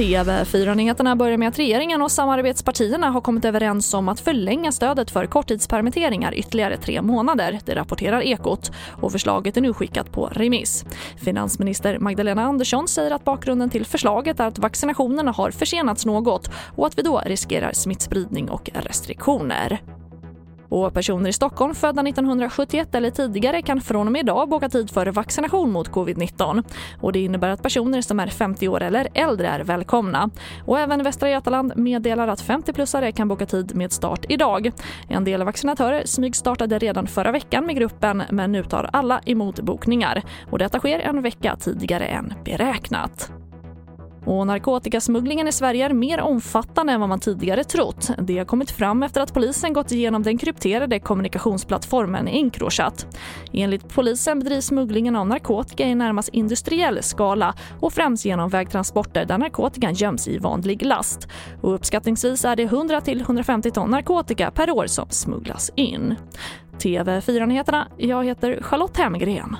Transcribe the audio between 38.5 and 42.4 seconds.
nu tar alla emot bokningar. Och Detta sker en vecka tidigare än